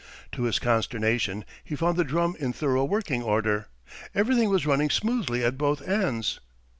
[0.31, 3.67] To his consternation, he found the drum in thorough working order.
[4.15, 6.39] Everything was running smoothly at both ends.